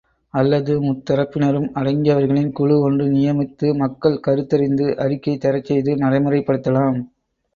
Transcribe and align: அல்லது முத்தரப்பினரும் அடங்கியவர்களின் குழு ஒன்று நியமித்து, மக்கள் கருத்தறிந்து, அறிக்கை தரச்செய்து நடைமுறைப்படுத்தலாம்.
அல்லது 0.33 0.73
முத்தரப்பினரும் 0.81 1.67
அடங்கியவர்களின் 1.73 2.49
குழு 2.51 2.79
ஒன்று 2.79 3.05
நியமித்து, 3.07 3.75
மக்கள் 3.75 4.17
கருத்தறிந்து, 4.27 4.87
அறிக்கை 4.97 5.35
தரச்செய்து 5.37 5.93
நடைமுறைப்படுத்தலாம். 5.97 6.99